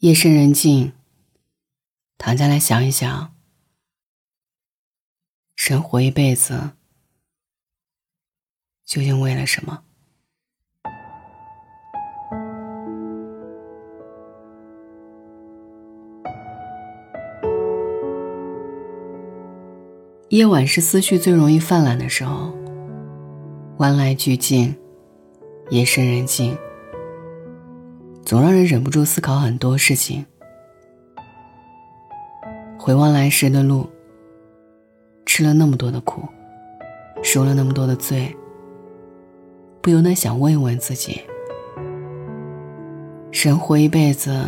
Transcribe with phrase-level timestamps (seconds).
[0.00, 0.92] 夜深人静，
[2.18, 3.34] 躺下来想一想，
[5.56, 6.70] 人活一辈子
[8.86, 9.82] 究竟为了什么？
[20.28, 22.56] 夜晚是思绪最容易泛滥的时候，
[23.78, 24.78] 万籁俱静，
[25.70, 26.56] 夜深人静。
[28.28, 30.22] 总让人忍不住思考很多事情。
[32.78, 33.88] 回望来时的路，
[35.24, 36.28] 吃了那么多的苦，
[37.22, 38.36] 受了那么多的罪，
[39.80, 41.22] 不由得想问一问自己：
[43.32, 44.44] 人活一辈子，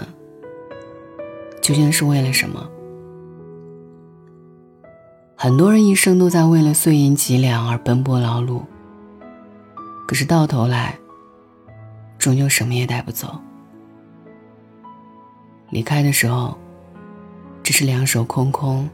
[1.62, 2.68] 究竟是为了什么？
[5.34, 8.60] 很多人一生都在为了碎银几两而奔波劳碌，
[10.06, 10.98] 可是到头来，
[12.18, 13.40] 终究什么也带不走。
[15.70, 16.56] 离开的时候，
[17.62, 18.88] 只是两手空空，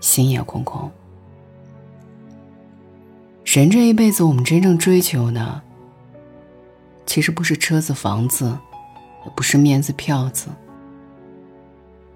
[0.00, 0.90] 心也空空。
[3.44, 5.60] 人这一辈子，我们真正追求的，
[7.04, 8.56] 其实不是车子房子，
[9.26, 10.48] 也不是面子票子。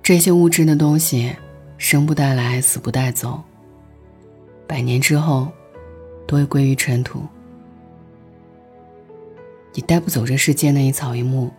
[0.03, 1.35] 这些物质的东西，
[1.77, 3.43] 生不带来，死不带走。
[4.67, 5.49] 百年之后，
[6.27, 7.23] 都会归于尘土。
[9.75, 11.53] 你带不走这世间的一草一木。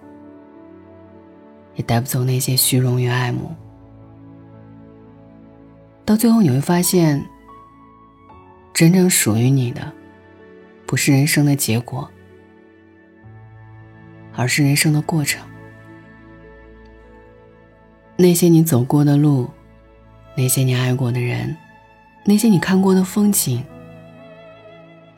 [1.78, 3.56] 也带不走那些虚荣与爱慕，
[6.04, 7.24] 到最后你会发现，
[8.74, 9.94] 真正属于你的，
[10.88, 12.10] 不是人生的结果，
[14.36, 15.48] 而是人生的过程。
[18.16, 19.48] 那些你走过的路，
[20.36, 21.56] 那些你爱过的人，
[22.26, 23.64] 那些你看过的风景，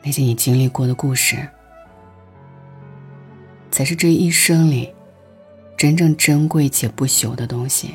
[0.02, 1.48] 那些你经历过的故事，
[3.70, 4.92] 才是这一生里。
[5.80, 7.94] 真正珍贵且不朽的东西。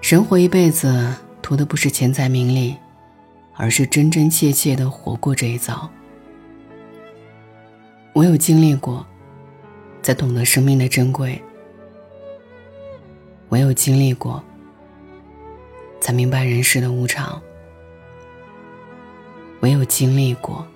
[0.00, 2.74] 人活一辈子，图的不是钱财名利，
[3.52, 5.90] 而是真真切切的活过这一遭。
[8.14, 9.06] 唯有经历过，
[10.00, 11.38] 才懂得生命的珍贵；
[13.50, 14.42] 唯有经历过，
[16.00, 17.38] 才明白人世的无常；
[19.60, 20.66] 唯有经历过，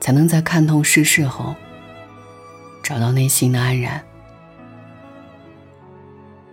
[0.00, 1.54] 才能在看透世事后。
[2.88, 4.02] 找到内心的安然。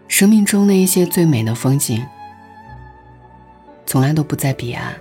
[0.09, 2.05] 生命中那一些最美的风景，
[3.85, 4.93] 从来都不在彼岸，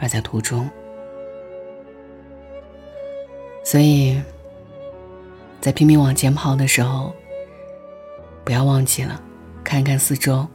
[0.00, 0.66] 而在途中。
[3.62, 4.18] 所以，
[5.60, 7.14] 在拼命往前跑的时候，
[8.42, 9.20] 不要忘记了
[9.62, 10.48] 看看四周，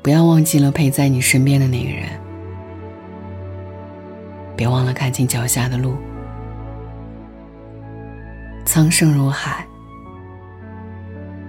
[0.00, 2.08] 不要忘记了陪在你身边的那个人，
[4.56, 5.94] 别忘了看清脚下的路。
[8.66, 9.64] 苍生如海，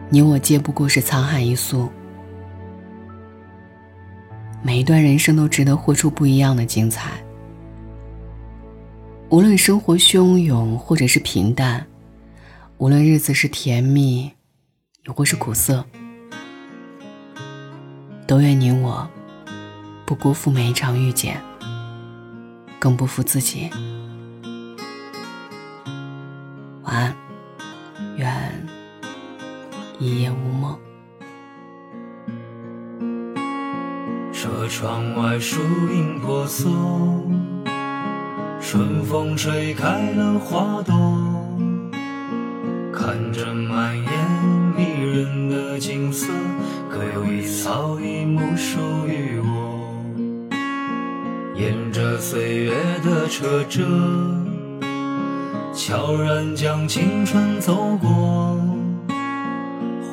[0.08, 1.90] 你我皆不过是沧海一粟。
[4.62, 7.12] 每一段人生都值得活出不一样的精彩。
[9.30, 11.86] 无论生活汹涌或者是平淡，
[12.78, 14.32] 无论日子是甜蜜，
[15.06, 15.84] 又或是苦涩，
[18.28, 19.10] 都愿你我
[20.06, 21.42] 不辜负每一场遇见，
[22.78, 23.72] 更不负自己。
[26.88, 27.14] 晚安，
[28.16, 28.66] 愿
[30.00, 30.80] 一夜无梦。
[34.32, 35.60] 车窗外树
[35.94, 36.72] 影婆娑，
[38.62, 40.96] 春风吹开了花朵，
[42.94, 44.08] 看着满眼
[44.78, 46.32] 迷人的景色，
[46.90, 49.84] 可有一草一木属于我，
[51.54, 52.72] 沿着岁月
[53.04, 54.37] 的车辙。
[55.78, 58.60] 悄然将青春走过，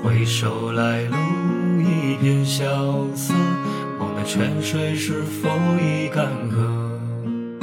[0.03, 1.17] 回首来路
[1.81, 2.67] 一片萧
[3.15, 3.33] 瑟，
[3.99, 5.49] 梦的泉水是否
[5.81, 7.63] 已干涸？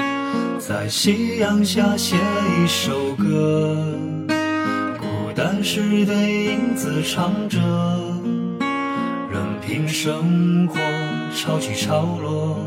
[0.58, 3.78] 在夕阳下写一首歌，
[5.00, 7.60] 孤单时对影子唱着，
[9.30, 10.80] 任凭生活
[11.36, 12.58] 潮起潮落，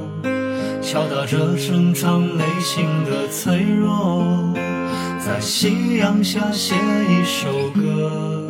[0.81, 4.55] 敲打着深藏内心的脆弱。
[5.25, 6.75] 在夕阳下写
[7.09, 8.47] 一首歌，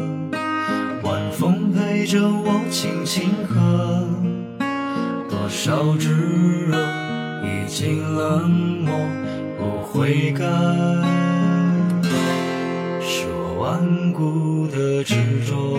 [1.05, 4.05] 晚风陪着我轻轻和。
[5.31, 6.13] 多少炙
[6.67, 6.77] 热
[7.45, 8.93] 已经冷漠，
[9.57, 10.45] 不悔改，
[13.01, 15.15] 是我顽固的执
[15.47, 15.79] 着。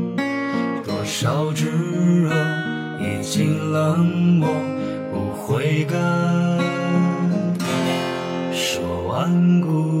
[1.13, 2.31] 烧炙热，
[2.97, 3.99] 已经冷
[4.39, 4.47] 漠，
[5.11, 5.97] 不悔改。
[8.53, 10.00] 说顽固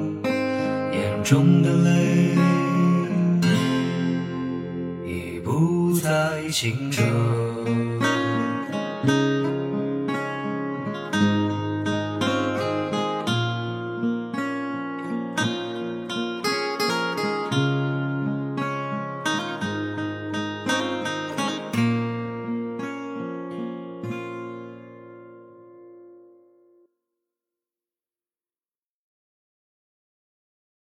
[1.23, 2.35] 中的泪
[5.05, 7.01] 已不再清澈。